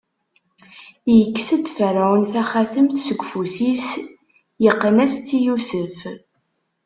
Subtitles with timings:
[1.17, 3.87] Ikkes-d Ferɛun taxatemt seg ufus-is,
[4.69, 5.97] iqqen-as-tt i Yusef.